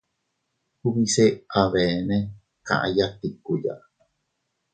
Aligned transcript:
Ubise 0.87 1.25
abeene 1.61 2.17
kaʼaya 2.67 3.07
tikkuya. 3.19 3.75